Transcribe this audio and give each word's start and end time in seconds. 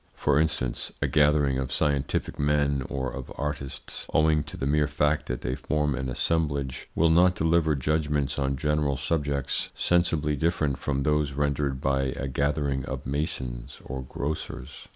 For 0.15 0.39
instance, 0.39 0.91
a 0.99 1.05
gathering 1.07 1.59
of 1.59 1.71
scientific 1.71 2.39
men 2.39 2.81
or 2.89 3.11
of 3.13 3.31
artists, 3.37 4.07
owing 4.11 4.41
to 4.45 4.57
the 4.57 4.65
mere 4.65 4.87
fact 4.87 5.27
that 5.27 5.41
they 5.41 5.53
form 5.53 5.93
an 5.93 6.09
assemblage, 6.09 6.89
will 6.95 7.11
not 7.11 7.35
deliver 7.35 7.75
judgments 7.75 8.39
on 8.39 8.57
general 8.57 8.97
subjects 8.97 9.69
sensibly 9.75 10.35
different 10.35 10.79
from 10.79 11.03
those 11.03 11.33
rendered 11.33 11.79
by 11.79 12.05
a 12.17 12.27
gathering 12.27 12.83
of 12.85 13.05
masons 13.05 13.79
or 13.85 14.01
grocers. 14.01 14.87